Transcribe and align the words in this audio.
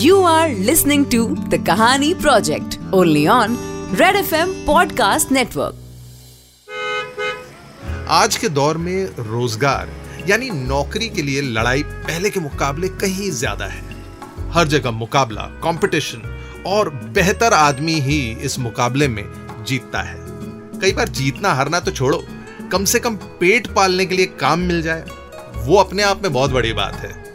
You 0.00 0.18
are 0.22 0.48
listening 0.66 1.02
to 1.10 1.18
the 1.52 1.58
Kahani 1.58 2.08
Project, 2.18 2.78
only 2.90 3.26
on 3.28 3.56
Red 4.00 4.16
FM 4.18 4.52
Podcast 4.68 5.32
Network. 5.36 5.74
आज 8.08 8.36
के 8.36 8.48
दौर 8.48 8.78
में 8.78 9.06
रोज़गार, 9.18 9.88
यानी 10.28 10.50
नौकरी 10.50 11.08
के 11.08 11.22
लिए 11.22 11.40
लड़ाई 11.40 11.82
पहले 11.82 12.30
के 12.30 12.40
मुकाबले 12.40 12.88
कहीं 13.02 13.30
ज़्यादा 13.30 13.66
है। 13.66 13.82
हर 14.52 14.68
जगह 14.68 14.90
मुकाबला 14.90 15.42
कंपटीशन 15.64 16.22
और 16.66 16.90
बेहतर 17.14 17.52
आदमी 17.52 18.00
ही 18.00 18.20
इस 18.42 18.58
मुकाबले 18.58 19.08
में 19.08 19.24
जीतता 19.66 20.02
है। 20.02 20.18
कई 20.80 20.92
बार 20.92 21.08
जीतना 21.20 21.52
हारना 21.54 21.80
तो 21.80 21.90
छोड़ो, 21.90 22.24
कम 22.72 22.84
से 22.84 22.98
कम 22.98 23.16
पेट 23.40 23.74
पालने 23.74 24.06
के 24.06 24.14
लिए 24.14 24.26
काम 24.40 24.60
मिल 24.60 24.82
जाए। 24.82 25.04
वो 25.56 25.76
अपने 25.76 26.02
आप 26.02 26.22
में 26.22 26.32
बहुत 26.32 26.50
बड़ी 26.50 26.72
बात 26.72 26.94
है। 26.94 27.29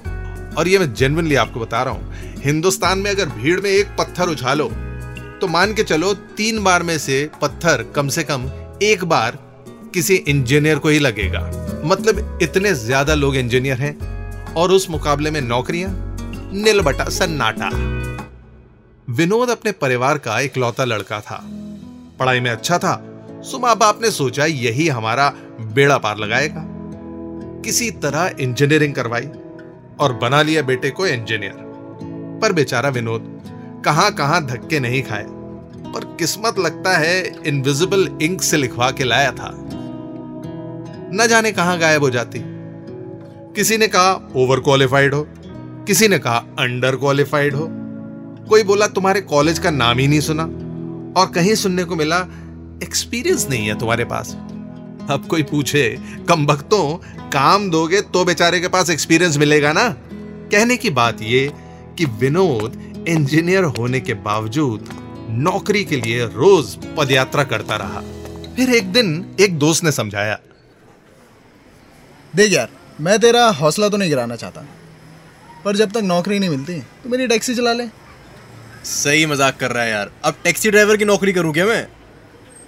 और 0.57 0.67
ये 0.67 0.79
मैं 0.79 0.93
जेनवनली 0.93 1.35
आपको 1.37 1.59
बता 1.59 1.83
रहा 1.83 1.93
हूँ, 1.93 2.41
हिंदुस्तान 2.43 2.99
में 2.99 3.09
अगर 3.11 3.29
भीड़ 3.31 3.59
में 3.61 3.69
एक 3.69 3.95
पत्थर 3.99 4.29
उछालो 4.29 4.67
तो 5.41 5.47
मान 5.47 5.73
के 5.73 5.83
चलो 5.83 6.13
तीन 6.37 6.63
बार 6.63 6.83
में 6.83 6.97
से 6.97 7.29
पत्थर 7.41 7.83
कम 7.95 8.07
से 8.09 8.23
कम 8.23 8.49
एक 8.83 9.03
बार 9.05 9.37
किसी 9.93 10.15
इंजीनियर 10.15 10.79
को 10.79 10.89
ही 10.89 10.99
लगेगा। 10.99 11.39
मतलब 11.85 12.39
इतने 12.41 12.73
ज़्यादा 12.75 13.13
लोग 13.13 13.35
इंजीनियर 13.35 13.77
हैं 13.77 14.53
और 14.53 14.71
उस 14.71 14.89
मुकाबले 14.89 15.31
में 15.31 15.41
नौकरियाँ 15.41 15.91
नील 16.53 16.81
बटा 16.81 17.09
सन्नाटा। 17.11 17.69
विनोद 19.07 19.49
अपने 19.49 19.71
परिवार 19.73 20.17
का 20.17 20.39
इकलौता 20.41 20.85
लड़का 20.85 21.19
था। 21.21 21.39
पढ़ाई 22.19 22.39
में 22.39 22.49
अच्छा 22.51 22.77
था 22.77 23.01
सो 23.45 23.57
बाप 23.57 23.99
ने 24.01 24.11
सोचा 24.11 24.45
यही 24.45 24.87
हमारा 24.89 25.29
बेड़ा 25.73 25.97
पार 25.97 26.17
लगाएगा। 26.17 26.63
किसी 27.65 27.89
तरह 27.93 28.35
इंजीनियरिंग 28.39 28.93
करवाई। 28.95 29.27
और 29.99 30.13
बना 30.13 30.41
लिया 30.41 30.61
बेटे 30.61 30.89
को 30.89 31.07
इंजीनियर 31.07 31.53
पर 32.41 32.53
बेचारा 32.53 32.89
विनोद 32.89 33.31
कहाँ 33.85 34.11
कहाँ 34.11 34.45
धक्के 34.45 34.79
नहीं 34.79 35.03
खाए 35.03 35.25
पर 35.93 36.05
किस्मत 36.19 36.59
लगता 36.59 36.97
है 36.97 37.21
इनविजिबल 37.47 38.07
इंक 38.21 38.41
से 38.41 38.57
लिखवा 38.57 38.91
के 38.91 39.03
लाया 39.03 39.31
था। 39.31 39.51
न 41.13 41.27
जाने 41.29 41.51
कहाँ 41.51 41.77
गायब 41.79 42.01
हो 42.01 42.09
जाती। 42.09 42.41
किसी 43.55 43.77
ने 43.77 43.87
कहा 43.87 44.31
ओवर 44.35 44.59
क्वालिफाइड 44.59 45.13
हो, 45.13 45.27
किसी 45.87 46.07
ने 46.07 46.19
कहा 46.19 46.37
अंडर 46.59 46.95
क्वालिफाइड 46.95 47.55
हो। 47.55 47.67
कोई 48.49 48.63
बोला 48.63 48.87
तुम्हारे 48.87 49.21
कॉलेज 49.21 49.59
का 49.59 49.71
नाम 49.71 49.97
ही 49.97 50.07
नहीं 50.07 50.19
सुना 50.19 50.43
और 51.21 51.31
कहीं 51.31 51.55
सुनने 51.55 51.83
को 51.83 51.95
मिला 51.95 52.17
एक्सपीरियंस 52.83 53.47
नहीं 53.49 53.67
है 53.67 53.79
तुम्हारे 53.79 54.05
पास। 54.05 54.35
अब 55.09 55.25
कोई 55.29 55.43
पूछे 55.43 55.83
कम 56.29 56.45
भक्तों 56.45 56.83
काम 57.31 57.69
दोगे 57.69 58.01
तो 58.03 58.23
बेचारे 58.25 58.59
के 58.59 58.67
पास 58.67 58.89
एक्सपीरियंस 58.89 59.37
मिलेगा 59.37 59.71
ना? 59.73 59.89
कहने 60.51 60.77
की 60.77 60.89
बात 60.91 61.21
ये 61.21 61.51
कि 61.97 62.05
विनोद 62.19 63.05
इंजीनियर 63.07 63.63
होने 63.77 63.99
के 63.99 64.13
बावजूद 64.23 64.89
नौकरी 65.29 65.83
के 65.85 65.95
लिए 65.97 66.25
रोज 66.25 66.75
पदयात्रा 66.97 67.43
करता 67.43 67.75
रहा। 67.75 68.01
फिर 68.55 68.69
एक 68.69 68.91
दिन 68.93 69.35
एक 69.39 69.57
दोस्त 69.59 69.83
ने 69.83 69.91
समझाया 69.91 70.39
देख 72.33 72.53
यार 72.53 72.69
मैं 73.01 73.17
तेरा 73.19 73.45
हौसला 73.53 73.89
तो 73.89 73.97
नहीं 73.97 74.09
गिराना 74.09 74.35
चाहता 74.35 74.65
पर 75.65 75.75
जब 75.75 75.91
तक 75.91 76.03
नौकरी 76.03 76.39
नहीं 76.39 76.49
मिलती 76.49 76.79
तो 77.03 77.09
मेरी 77.09 77.27
टैक्सी 77.27 77.55
चला 77.55 77.73
ले। 77.73 77.87
सही 78.85 79.25
मज़ाक 79.25 79.57
कर 79.57 79.71
रहा 79.71 79.83
है 79.83 79.89
यार। 79.89 80.11
अब 80.25 80.35
टैक्सी 80.43 80.71
ड्राइवर 80.71 80.97
की 80.97 81.05
नौकरी 81.05 81.33
करूँ 81.33 81.53
क्या 81.53 81.65
मैं? 81.65 81.87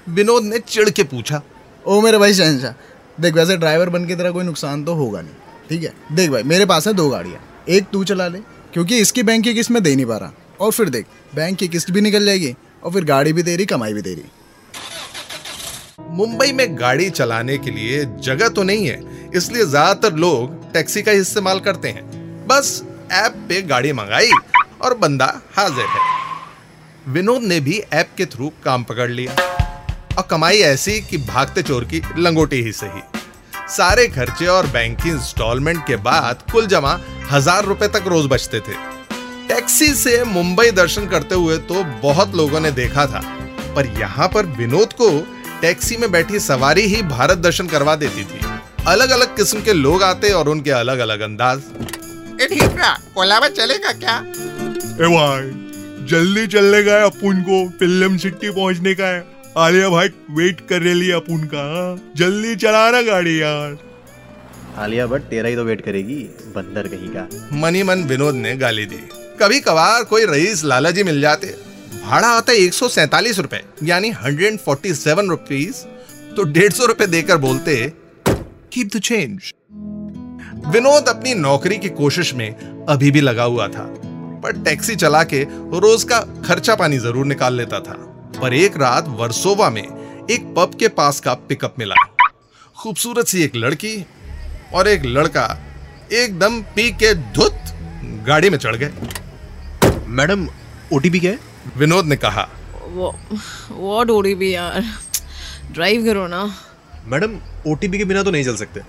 विनोद 0.07 0.43
ने 0.43 0.59
चिढ़ 0.59 0.89
के 0.89 1.03
पूछा 1.05 1.41
ओ 1.87 1.99
मेरे 2.01 2.17
भाई 2.17 2.33
शहनशाह, 2.33 2.71
देख 3.17 3.33
वैसे 3.33 3.55
ड्राइवर 3.57 3.89
बन 3.89 4.05
के 4.05 4.15
तेरा 4.15 4.31
कोई 4.31 4.43
नुकसान 4.43 4.83
तो 4.83 4.93
होगा 4.93 5.21
नहीं, 5.21 5.33
ठीक 5.69 5.83
है? 5.83 5.93
देख 6.11 6.29
भाई, 6.29 6.43
मेरे 6.43 6.65
पास 6.65 6.87
है 6.87 6.93
दो 6.93 7.07
गाड़ियाँ, 7.09 7.39
एक 7.69 7.85
तू 7.93 8.03
चला 8.03 8.27
ले, 8.27 8.39
क्योंकि 8.73 8.97
इसकी 8.97 9.23
बैंक 9.23 9.43
की 9.43 9.53
किस्त 9.53 9.71
मैं 9.71 9.81
दे 9.83 9.95
नहीं 9.95 10.05
पा 10.05 10.17
रहा। 10.17 10.31
और 10.59 10.71
फिर 10.71 10.89
देख 10.89 11.05
बैंक 11.35 11.57
की 11.57 11.67
किस्त 11.67 11.91
भी 11.91 12.01
निकल 12.01 12.25
जाएगी, 12.25 12.53
और 12.83 12.91
फिर 12.93 13.05
गाड़ी 13.05 13.33
भी 13.33 13.43
दे 13.43 13.55
रही 13.55 13.65
कमाई 13.65 13.93
भी 13.93 14.01
दे 14.01 14.13
रही 14.13 14.23
मुंबई 16.17 16.51
में 16.51 16.77
गाड़ी 16.79 17.09
चलाने 17.11 17.57
के 17.57 17.71
लिए 17.71 18.05
जगह 18.21 18.49
तो 18.49 18.63
नहीं 18.63 18.87
है, 18.87 19.01
इसलिए 19.35 19.65
ज़्यादातर 19.65 20.15
लोग 20.15 20.71
टैक्सी 20.73 21.01
का 21.01 21.11
इस्तेमाल 21.13 21.59
करते 21.59 21.89
हैं। 21.89 22.47
बस 22.47 22.81
ऐप 23.15 23.45
पे 23.49 23.61
गाड़ी 23.63 23.93
मंगाई, 23.93 24.31
और 24.81 24.97
बंदा 24.97 25.33
हाजिर 25.55 25.85
है। 25.87 27.13
विनोद 27.13 27.43
ने 27.43 27.59
भी 27.59 27.81
ऐप 27.93 28.09
के 28.17 28.25
थ्रू 28.25 28.51
काम 28.65 28.83
पकड़ 28.83 29.09
लिया। 29.09 29.46
और 30.17 30.27
कमाई 30.29 30.57
ऐसी 30.63 30.99
कि 31.01 31.17
भागते 31.25 31.61
चोर 31.63 31.83
की 31.85 32.01
लंगोटी 32.17 32.61
ही 32.63 32.71
सही। 32.73 33.01
सारे 33.69 34.07
खर्चे 34.09 34.45
और 34.47 34.67
बैंक 34.69 35.01
की 35.01 35.09
इंस्टॉलमेंट 35.09 35.85
के 35.87 35.95
बाद 36.03 36.43
कुल 36.51 36.67
जमा 36.67 36.99
हज़ार 37.31 37.65
रुपए 37.65 37.87
तक 37.89 38.07
रोज 38.07 38.25
बचते 38.25 38.59
थे। 38.59 38.73
टैक्सी 39.47 39.93
से 39.95 40.23
मुंबई 40.25 40.71
दर्शन 40.73 41.07
करते 41.07 41.35
हुए 41.35 41.57
तो 41.67 41.83
बहुत 42.01 42.35
लोगों 42.35 42.59
ने 42.59 42.71
देखा 42.73 43.05
था 43.05 43.21
पर 43.75 43.85
यहाँ 43.99 44.27
पर 44.27 44.45
विनोद 44.57 44.93
को 44.93 45.09
टैक्सी 45.61 45.97
में 45.97 46.11
बैठी 46.11 46.39
सवारी 46.39 46.81
ही 46.85 47.01
भारत 47.05 47.37
दर्शन 47.39 47.67
करवा 47.67 47.95
देती 47.97 48.23
थी। 48.23 48.39
अलग 48.87 49.09
अलग 49.09 49.35
किस्म 49.35 49.61
के 49.61 49.73
लोग 49.73 50.03
आते 50.03 50.31
और 50.31 50.49
उनके 50.49 50.71
अलग 50.73 50.99
अलग 50.99 51.21
अंदाज 51.21 51.61
कोलाबा 53.13 53.47
चलेगा 53.49 53.91
क्या? 53.93 54.17
ए 54.17 55.07
भाई 55.09 56.05
जल्दी 56.07 56.47
चलने 56.47 56.83
का 56.83 56.93
है 56.93 57.05
अपुन 57.05 57.41
को 57.41 57.67
फ़िल्म 57.79 58.17
सिटी 58.17 58.49
पहुँचने 58.51 58.93
का 58.95 59.07
है। 59.07 59.25
आलिया 59.57 59.87
भाई 59.89 60.07
वेट 60.31 60.59
कर 60.69 60.81
रही 60.81 61.07
है 61.07 61.13
अपुन 61.15 61.43
का? 61.43 61.61
जल्दी 62.17 62.55
चला 62.55 62.89
ना 62.91 63.01
गाड़ी 63.01 63.41
यार। 63.41 63.77
आलिया 64.77 65.05
भट्ट 65.07 65.23
तेरा 65.29 65.49
ही 65.49 65.55
तो 65.55 65.63
वेट 65.63 65.81
करेगी 65.81 66.15
बंदर 66.55 66.87
कहीं 66.87 67.09
का। 67.09 67.27
मनी 67.61 67.81
मन 67.83 68.03
विनोद 68.03 68.35
ने 68.35 68.55
गाली 68.57 68.85
दी। 68.85 68.99
कभी 69.39 69.59
कभार 69.59 70.03
कोई 70.03 70.25
रईस 70.25 70.63
लाला 70.63 70.91
जी 70.91 71.03
मिल 71.03 71.21
जाते। 71.21 71.47
भाड़ा 72.03 72.27
आता 72.27 72.51
है 72.51 72.57
एक 72.57 72.73
सौ 72.73 72.87
सैतालीस 72.89 73.39
रुपए 73.39 73.61
यानी 73.83 74.09
हंड्रेड 74.15 74.57
फोर्टी 74.59 74.93
सेवन 74.95 75.29
रुपीज़ 75.29 75.83
तो 76.35 76.43
डेढ़ 76.49 76.71
सौ 76.73 76.85
रुपए 76.85 77.07
देकर 77.07 77.37
बोलते 77.39 77.75
कीप 78.25 78.95
द 78.95 78.99
चेंज 79.01 79.53
विनोद 80.73 81.09
अपनी 81.09 81.33
नौकरी 81.35 81.77
की 81.77 81.89
कोशिश 82.01 82.33
में 82.33 82.49
अभी 82.89 83.11
भी 83.11 83.21
लगा 83.21 83.43
हुआ 83.45 83.67
था 83.67 83.87
पर 84.43 84.61
टैक्सी 84.63 84.95
चला 84.97 85.23
के 85.23 85.43
रोज 85.79 86.03
का 86.03 86.19
खर्चा 86.45 86.75
पानी 86.75 86.97
ज़रूर 86.99 87.25
निकाल 87.25 87.55
लेता 87.55 87.79
था। 87.79 88.03
पर 88.37 88.53
एक 88.53 88.77
रात 88.77 89.07
वर्सोवा 89.07 89.69
में 89.69 89.83
एक 90.31 90.53
पब 90.57 90.75
के 90.79 90.87
पास 90.87 91.19
का 91.19 91.33
पिकअप 91.49 91.75
मिला। 91.79 91.95
खूबसूरत 92.77 93.27
सी 93.27 93.43
एक 93.43 93.55
लड़की 93.55 94.05
और 94.73 94.87
एक 94.87 95.05
लड़का 95.05 95.45
एकदम 96.13 96.61
पी 96.75 96.91
के 96.91 97.13
धुत 97.13 97.59
गाड़ी 98.27 98.49
में 98.49 98.57
चढ़ 98.57 98.75
गए। 98.75 98.91
मैडम 100.07 100.47
ओटीपी 100.93 101.19
क्या 101.19 101.31
है? 101.31 101.39
विनोद 101.77 102.05
ने 102.05 102.15
कहा। 102.15 102.47
व्हाट 102.87 104.09
ओटीपी 104.09 104.53
यार 104.55 104.83
ड्राइव 105.71 106.05
करो 106.05 106.27
ना। 106.27 106.43
मैडम 107.05 107.37
ओटीपी 107.67 107.97
के 107.97 108.05
बिना 108.05 108.23
तो 108.23 108.31
नहीं 108.31 108.43
चल 108.43 108.55
सकते। 108.55 108.81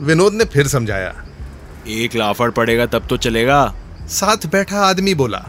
विनोद 0.00 0.34
ने 0.34 0.44
फिर 0.44 0.68
समझाया। 0.68 1.14
एक 1.88 2.14
लाफड़ 2.16 2.50
पड़ेगा 2.50 2.86
तब 2.86 3.06
तो 3.06 3.16
चलेगा। 3.16 3.74
साथ 4.10 4.46
बैठा 4.46 4.80
आदमी 4.80 5.14
बोला। 5.14 5.44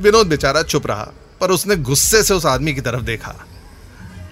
विनोद 0.00 0.26
बेचारा 0.26 0.62
चुप 0.62 0.86
रहा। 0.86 1.12
पर 1.42 1.50
उसने 1.50 1.76
गुस्से 1.76 2.22
से 2.22 2.34
उस 2.34 2.46
आदमी 2.46 2.74
की 2.74 2.80
तरफ़ 2.80 3.02
देखा। 3.02 3.34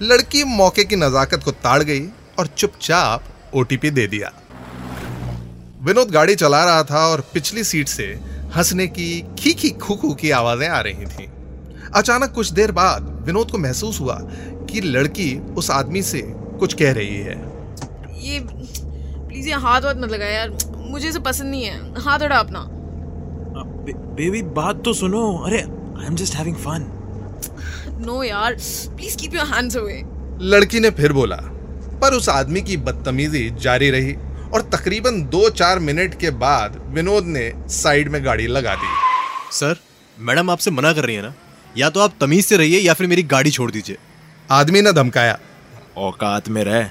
लड़की 0.01 0.43
मौके 0.43 0.83
की 0.83 0.95
नजाकत 0.95 1.43
को 1.43 1.51
ताड़ 1.51 1.83
गई 1.83 2.05
और 2.39 2.47
चुपचाप 2.47 3.23
ओटीपी 3.53 3.89
दे 3.89 4.07
दिया। 4.07 4.31
विनोद 5.81 6.11
गाड़ी 6.11 6.35
चला 6.35 6.63
रहा 6.65 6.83
था 6.83 7.07
और 7.07 7.21
पिछली 7.33 7.63
सीट 7.63 7.87
से 7.87 8.19
हंसने 8.55 8.87
की 8.87 9.25
खी 9.39 9.69
खुखू 9.69 10.13
की 10.13 10.31
आवाज़ें 10.31 10.69
आ 10.69 10.79
रही 10.79 11.05
थीं। 11.05 11.27
अचानक 11.95 12.31
कुछ 12.31 12.51
देर 12.51 12.71
बाद 12.71 13.23
विनोद 13.25 13.51
को 13.51 13.57
महसूस 13.57 13.99
हुआ 13.99 14.17
कि 14.69 14.81
लड़की 14.81 15.39
उस 15.39 15.71
आदमी 15.71 16.01
से 16.01 16.21
कुछ 16.59 16.73
कह 16.73 16.91
रही 16.91 17.17
है। 17.17 17.35
ये 18.21 18.39
प्लीज़ 18.39 19.47
ये 19.47 19.53
हाथ 19.53 19.81
वाथ 19.81 19.95
मत 19.95 20.09
लगा 20.09 20.25
यार। 20.25 20.57
मुझे 20.77 21.09
इसे 21.09 21.19
पसंद 21.19 21.51
नहीं 21.51 21.63
है। 21.63 22.01
हाथ 22.01 22.19
हटा 22.19 22.37
अपना। 22.37 22.65
बे, 23.83 23.93
बेबी 23.93 24.41
बात 24.41 24.81
तो 24.85 24.93
सुनो। 24.93 25.37
अरे 25.37 25.61
I 26.01 26.05
am 26.05 26.15
just 26.15 26.35
having 26.35 26.55
fun 26.55 27.00
no 28.05 28.23
यार 28.23 28.55
please 28.97 29.17
keep 29.17 29.35
your 29.35 29.45
hands 29.45 29.77
away 29.77 30.01
लड़की 30.47 30.79
ने 30.79 30.89
फिर 30.89 31.13
बोला 31.13 31.35
पर 32.01 32.13
उस 32.13 32.29
आदमी 32.29 32.61
की 32.61 32.77
बदतमीजी 32.77 33.49
जारी 33.61 33.89
रही 33.89 34.13
और 34.53 34.61
तकरीबन 34.73 35.21
दो 35.23 35.49
चार 35.49 35.79
मिनट 35.79 36.19
के 36.19 36.29
बाद 36.39 36.81
विनोद 36.87 37.25
ने 37.25 37.51
साइड 37.69 38.09
में 38.11 38.23
गाड़ी 38.25 38.47
लगा 38.47 38.75
दी. 38.75 38.87
सर 39.51 39.75
मैडम 40.17 40.49
आपसे 40.49 40.71
मना 40.71 40.93
कर 40.93 41.05
रही 41.05 41.15
है 41.15 41.21
ना? 41.21 41.33
या 41.77 41.89
तो 41.89 41.99
आप 41.99 42.13
तमीज 42.21 42.45
से 42.45 42.57
रहिए 42.57 42.79
या 42.79 42.93
फिर 42.93 43.07
मेरी 43.07 43.23
गाड़ी 43.23 43.51
छोड़ 43.51 43.69
दीजिए। 43.71 43.97
आदमी 44.51 44.81
ने 44.81 44.93
धमकाया 44.93 45.37
औकात 45.97 46.49
में 46.49 46.63
रह। 46.63 46.89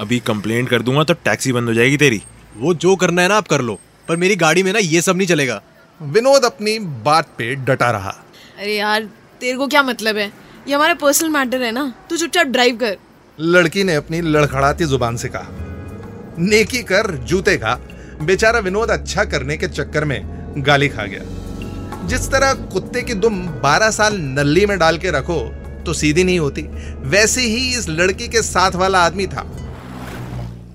अभी 0.00 0.18
कंप्लेंट 0.18 0.68
कर 0.68 0.82
दूँगा 0.82 1.04
तो 1.04 1.14
टैक्सी 1.14 1.52
बंद 1.52 1.68
हो 1.68 1.74
जाएगी 1.74 1.96
तेरी। 1.96 2.22
वो 2.56 2.74
जो 2.74 2.96
करना 2.96 3.22
है 3.22 3.28
ना 3.28 3.36
आप 3.36 3.48
कर 3.48 3.60
लो 3.60 3.78
पर 4.08 4.16
मेरी 4.16 4.36
गाड़ी 4.36 4.62
में 4.62 4.72
ना 4.72 4.78
ये 4.78 5.02
सब 5.02 5.16
नहीं 5.16 5.26
चलेगा। 5.26 5.60
विनोद 6.00 6.44
अपनी 6.44 6.78
बात 6.78 7.28
पे 7.38 7.54
डटा 7.54 7.90
रहा। 7.90 8.10
अरे 8.58 8.76
यार 8.76 9.08
तेरे 9.40 9.56
को 9.58 9.66
क्या 9.66 9.82
मतलब 9.82 10.16
है? 10.16 10.32
ये 10.68 10.74
हमारा 10.74 10.94
पर्सनल 10.94 11.28
मैटर 11.28 11.62
है 11.62 11.70
ना? 11.72 11.92
तू 12.10 12.16
चुपचाप 12.16 12.46
ड्राइव 12.46 12.76
कर। 12.76 12.96
लड़की 13.38 13.84
ने 13.84 13.94
अपनी 13.94 14.20
लड़खड़ाती 14.20 14.84
ज़ुबान 14.84 15.16
से 15.16 15.28
कहा 15.28 16.36
नेकी 16.40 16.82
कर 16.82 17.10
जूते 17.24 17.56
खा। 17.56 17.74
बेचारा 18.22 18.58
विनोद 18.58 18.90
अच्छा 18.90 19.24
करने 19.24 19.56
के 19.56 19.68
चक्कर 19.68 20.04
में 20.04 20.20
गाली 20.66 20.88
खा 20.88 21.04
गया। 21.04 22.06
जिस 22.06 22.30
तरह 22.30 22.52
कुत्ते 22.72 23.02
की 23.02 23.14
दुम 23.14 23.46
12 23.62 23.90
साल 23.90 24.16
नल्ली 24.18 24.66
में 24.66 24.78
डाल 24.78 24.98
के 24.98 25.10
रखो 25.10 25.40
तो 25.86 25.92
सीधी 25.92 26.24
नहीं 26.24 26.38
होती। 26.38 26.62
वैसे 27.08 27.40
ही 27.40 27.68
इस 27.78 27.88
लड़की 27.88 28.28
के 28.28 28.42
साथ 28.42 28.74
वाला 28.74 29.04
आदमी 29.04 29.26
था। 29.26 29.46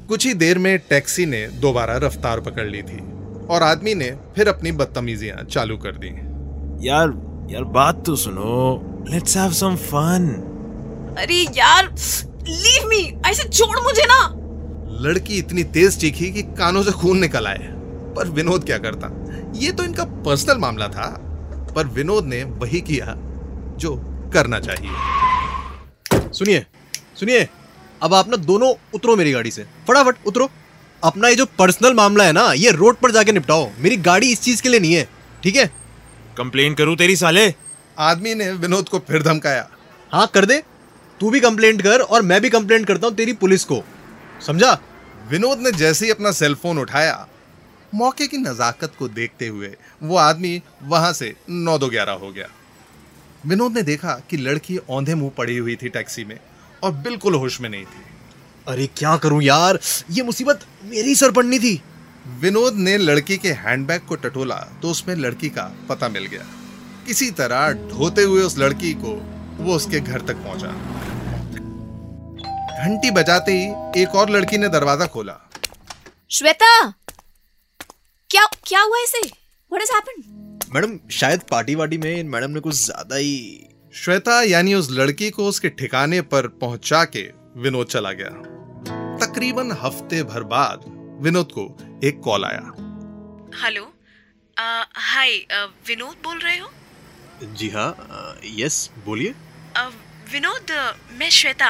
कुछ 0.10 0.25
ही 0.25 0.33
देर 0.33 0.57
में 0.57 0.77
टैक्सी 0.80 1.25
ने 1.25 1.45
दोबारा 1.62 1.98
रफ्तार 1.98 2.39
पकड़ 2.39 2.68
ली 2.68 2.81
थी 2.81 3.00
और 3.48 3.63
आदमी 3.63 3.94
ने 3.95 4.12
फिर 4.36 4.48
अपनी 4.48 4.71
बदतमीजियाँ 4.71 5.44
चालू 5.44 5.77
कर 5.77 5.95
दी। 5.95 6.10
यार 6.88 7.10
यार 7.53 7.63
बात 7.63 8.01
तो 8.05 8.15
सुनो। 8.15 9.05
लेट्स 9.09 9.35
हैव 9.38 9.51
सम 9.51 9.75
फन 9.79 10.23
अरे 11.19 11.35
यार 11.57 11.88
लीव 12.44 12.88
मी 12.88 13.01
ऐसे 13.25 13.47
छोड़ 13.50 13.79
मुझे 13.79 14.03
ना। 14.05 14.17
लड़की 15.01 15.38
इतनी 15.38 15.63
तेज 15.73 15.97
चीखी 15.97 16.31
कि 16.31 16.41
कानों 16.57 16.83
से 16.83 16.91
खून 16.91 17.19
निकल 17.19 17.47
आए। 17.47 17.67
पर 18.15 18.29
विनोद 18.29 18.63
क्या 18.63 18.77
करता? 18.77 19.09
ये 19.55 19.71
तो 19.71 19.83
इनका 19.83 20.05
पर्सनल 20.25 20.57
मामला 20.57 20.88
था। 20.88 21.05
पर 21.75 21.88
विनोद 21.89 22.25
ने 22.25 22.44
वही 22.44 22.81
किया 22.81 23.13
जो 23.79 23.95
करना 24.33 24.59
चाहिए। 24.59 26.31
सुनिए 26.31 26.65
सुनिए 27.19 27.47
अब 28.01 28.13
आप 28.13 28.29
ना 28.29 28.38
दोनों 28.45 28.73
उतरो 28.95 29.15
मेरी 29.15 29.31
गाड़ी 29.31 29.51
से। 29.51 29.65
फटाफट 29.88 30.27
उतरो। 30.27 30.50
अपना 31.03 31.27
ये 31.27 31.35
जो 31.35 31.45
पर्सनल 31.59 31.94
मामला 31.94 32.23
है 32.23 32.31
ना 32.31 32.51
ये 32.55 32.71
रोड 32.71 32.95
पर 32.95 33.11
जाके 33.11 33.31
निपटाओ। 33.31 33.69
मेरी 33.79 33.97
गाड़ी 34.01 34.31
इस 34.31 34.41
चीज़ 34.41 34.61
के 34.61 34.69
लिए 34.69 34.79
नहीं 34.79 34.94
है 34.94 35.07
ठीक 35.44 35.55
है? 35.55 35.71
कंप्लेन 36.38 36.74
करूँ 36.74 36.95
तेरी 36.95 37.15
साले? 37.15 37.53
आदमी 37.97 38.33
ने 38.35 38.51
विनोद 38.51 38.89
को 38.89 39.00
फिर 39.00 39.24
धमकाया। 39.24 39.68
हाँ 40.12 40.27
कर 40.27 40.45
दे। 40.45 40.62
तू 41.19 41.30
भी 41.30 41.39
कंप्लेंट 41.39 41.81
कर 41.81 42.01
और 42.01 42.21
मैं 42.21 42.41
भी 42.41 42.50
कंप्लेंट 42.50 42.88
करता 42.88 43.07
हूँ 43.07 43.15
तेरी 43.15 43.33
पुलिस 43.33 43.63
को। 43.63 43.83
समझा? 44.47 44.77
विनोद 45.30 45.59
ने 45.59 45.71
जैसे 45.71 46.06
ही 46.06 46.12
अपना 46.12 46.31
सेलफोन 46.31 46.80
उठाया 46.80 47.27
मौके 47.94 48.27
की 48.27 48.38
नजाकत 48.38 48.94
को 49.00 49.07
देखते 49.07 49.47
हुए 49.47 49.69
वो 50.03 50.18
आदमी 50.18 50.62
वहाँ 50.83 51.12
से 51.13 51.33
नौ 51.50 51.77
दो 51.77 51.88
ग्यारह 51.89 52.13
हो 52.13 52.31
गया। 52.31 52.47
विनोद 53.45 53.75
ने 53.75 53.81
देखा 53.81 54.13
कि 54.29 54.38
लड़की 54.38 54.77
औंधे 54.77 55.15
मुँह 55.15 55.31
पड़ी 55.38 55.57
हुई 55.57 55.75
थी 55.75 55.89
टैक्सी 55.89 56.24
में 56.25 56.38
और 56.83 56.91
बिल्कुल 56.91 57.36
होश 57.36 57.59
में 57.62 57.69
नहीं 57.69 57.86
थी। 57.86 58.03
अरे 58.68 58.88
क्या 58.97 59.15
करूँ 59.18 59.41
यार? 59.44 59.79
ये 60.12 60.24
मुसीबत 60.24 60.65
मेरी 60.83 61.15
सर 61.15 61.31
पड़नी 61.31 61.59
थी। 61.59 61.81
विनोद 62.25 62.75
ने 62.75 62.98
लड़की 62.98 63.38
के 63.38 63.52
हैंडबैग 63.54 64.02
को 64.02 64.16
टटोला 64.16 64.56
तो 64.81 64.90
उसमें 64.90 65.16
लड़की 65.16 65.50
का 65.50 65.64
पता 65.90 66.10
मिल 66.10 66.25
गया। 66.25 66.46
किसी 67.08 67.30
तरह 67.31 67.72
ढोते 67.90 68.24
हुए 68.24 68.42
उस 68.42 68.58
लड़की 68.58 68.94
को 68.94 69.14
वो 69.60 69.75
उसके 69.75 70.00
घर 70.00 70.22
तक 70.22 70.36
पहुँचा। 70.46 70.68
घंटी 72.84 73.12
बजाते 73.12 73.52
ही 73.54 74.02
एक 74.02 74.16
और 74.16 74.30
लड़की 74.30 74.58
ने 74.58 74.70
दरवाज़ा 74.70 75.06
खोला। 75.08 75.40
श्वेता! 76.31 76.90
क्या 78.30 78.46
क्या 78.68 78.81
हुआ 78.81 79.04
इसे? 79.04 79.22
व्हाट 79.22 79.81
हैज़ 79.81 79.92
हैपेंड 79.94 80.74
मैडम 80.75 81.00
शायद 81.12 81.42
पार्टी 81.52 81.75
वार्टी 81.75 81.98
में 81.98 82.24
मैडम 82.25 82.52
ने 82.52 82.60
कुछ 82.60 82.75
ज़्यादा 82.75 83.16
ही 83.16 83.70
श्वेता 83.94 84.42
यानी 84.44 84.74
उस 84.74 84.92
लड़की 84.92 85.30
को 85.30 85.48
उसके 85.48 85.70
ठिकाने 85.72 86.22
पर 86.24 86.48
पहुँचा 86.62 87.04
के 87.06 87.30
विनोद 87.58 87.88
चला 87.88 88.12
गया। 88.12 88.30
तकरीबन 89.20 89.72
हफ़्ते 89.81 90.24
भर 90.24 90.44
बाद 90.50 90.92
विनोद 91.24 91.52
को 91.52 91.66
एक 92.03 92.19
कॉल 92.23 92.44
आया। 92.45 92.61
हेलो 93.59 93.83
हाय 95.01 95.35
विनोद 95.88 96.15
बोल 96.23 96.39
रहे 96.39 96.57
हो? 96.57 96.69
जी 97.57 97.69
हाँ 97.69 98.39
यस 98.55 98.89
बोलिए। 99.05 99.33
विनोद 100.31 100.71
मैं 101.19 101.29
श्वेता। 101.29 101.69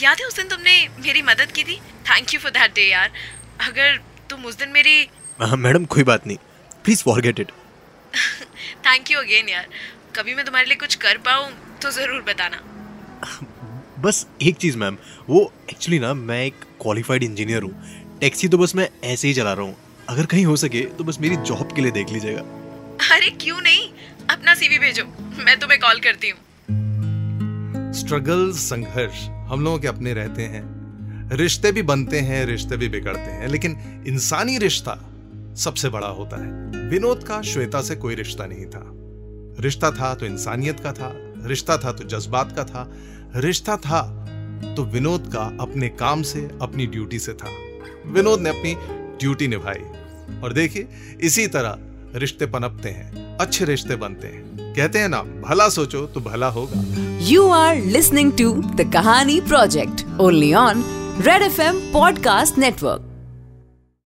याद 0.00 0.20
है 0.20 0.26
उस 0.26 0.36
दिन 0.36 0.48
तुमने 0.48 0.76
मेरी 0.98 1.22
मदद 1.22 1.52
की 1.52 1.64
थी? 1.64 1.76
Thank 2.10 2.34
you 2.34 2.40
for 2.40 2.50
that 2.50 2.74
day 2.74 2.82
यार। 2.82 3.10
अगर 3.60 3.96
तुम 4.30 4.44
उस 4.46 4.58
दिन 4.58 4.68
मेरी 4.72 5.08
मैडम 5.58 5.84
कोई 5.86 6.02
बात 6.04 6.26
नहीं। 6.26 6.36
Please 6.84 7.02
forget 7.04 7.40
it 7.40 7.50
thank 8.86 9.10
you 9.10 9.18
again 9.18 9.48
यार। 9.48 9.66
कभी 10.16 10.34
मैं 10.34 10.44
तुम्हारे 10.44 10.66
लिए 10.66 10.76
कुछ 10.76 10.94
कर 11.06 11.18
पाऊँ 11.26 11.50
तो 11.82 11.90
ज़रूर 11.90 12.22
बताना। 12.22 12.62
बस 14.00 14.26
एक 14.42 14.56
चीज़ 14.56 14.76
मैम। 14.78 14.96
वो 15.28 15.52
एक्चुअली 15.70 15.98
ना 15.98 16.14
मैं 16.14 16.44
एक 16.44 16.64
क्वालिफाइड 16.82 17.22
इंजीनियर 17.22 17.62
हूँ। 17.62 18.00
टैक्सी 18.22 18.48
तो 18.48 18.58
बस 18.58 18.74
मैं 18.76 18.88
ऐसे 19.04 19.28
ही 19.28 19.34
चला 19.34 19.52
रहा 19.52 19.64
हूँ। 19.64 19.74
अगर 20.08 20.26
कहीं 20.26 20.44
हो 20.46 20.54
सके 20.56 20.80
तो 20.98 21.04
बस 21.04 21.18
मेरी 21.20 21.36
जॉब 21.38 21.72
के 21.76 21.82
लिए 21.82 21.90
देख 21.90 22.10
लीजिएगा। 22.10 22.40
अरे 23.14 23.30
क्यों 23.40 23.60
नहीं? 23.60 23.88
अपना 24.30 24.54
सीवी 24.54 24.78
भेजो। 24.78 25.04
मैं 25.44 25.58
तुम्हें 25.60 25.78
कॉल 25.80 26.00
करती 26.00 26.28
हूँ। 26.30 26.38
स्ट्रगल 27.92 28.52
संघर्ष 28.56 29.24
हम 29.50 29.64
लोगों 29.64 29.78
के 29.78 29.88
अपने 29.88 30.12
रहते 30.14 30.42
हैं। 30.42 30.62
रिश्ते 31.36 31.72
भी 31.72 31.82
बनते 31.82 32.20
हैं 32.20 32.44
रिश्ते 32.46 32.76
भी 32.76 32.88
बिगड़ते 32.88 33.30
हैं 33.32 33.48
लेकिन 33.48 33.76
इंसानी 34.06 34.58
रिश्ता 34.58 34.94
सबसे 35.56 35.88
बड़ा 35.88 36.08
होता 36.10 36.36
है। 36.36 36.88
विनोद 36.90 37.24
का 37.24 37.40
श्वेता 37.42 37.82
से 37.82 37.96
कोई 37.96 38.14
रिश्ता 38.14 38.46
नहीं 38.46 38.66
था। 38.66 38.84
रिश्ता 39.62 39.90
था 39.90 40.14
तो 40.14 40.26
इंसानियत 40.26 40.80
का 40.80 40.92
था 40.92 41.10
रिश्ता 41.46 41.78
था 41.78 41.92
तो 41.92 42.04
जज्बात 42.08 42.56
का 42.56 42.64
था 42.64 42.86
रिश्ता 43.40 43.76
था 43.78 44.02
तो 44.76 44.84
विनोद 44.84 45.30
का 45.34 45.44
अपने 45.60 45.88
काम 45.98 46.22
से 46.22 46.48
अपनी 46.62 46.86
ड्यूटी 46.86 47.18
से 47.18 47.34
था। 47.34 47.50
विनोद 48.06 48.40
ने 48.40 48.50
अपनी 48.50 48.74
ड्यूटी 49.20 49.48
निभाई। 49.48 49.84
और 50.44 50.52
देखिए, 50.52 50.88
इसी 51.20 51.46
तरह 51.46 51.78
रिश्ते 52.18 52.46
पनपते 52.46 52.88
हैं, 52.88 53.36
अच्छे 53.36 53.64
रिश्ते 53.64 53.96
बनते 53.96 54.26
हैं। 54.26 54.74
कहते 54.76 54.98
हैं 54.98 55.08
ना, 55.08 55.22
भला 55.22 55.68
सोचो 55.68 56.06
तो 56.06 56.20
भला 56.20 56.46
होगा। 56.46 56.84
You 57.20 57.48
are 57.48 57.76
listening 57.76 58.32
to 58.32 58.54
the 58.54 58.90
Kahani 58.92 59.40
Project 59.40 60.20
only 60.20 60.54
on 60.54 60.84
Red 61.20 61.42
F 61.42 61.60
M 61.60 61.92
podcast 61.92 62.58
network 62.58 63.11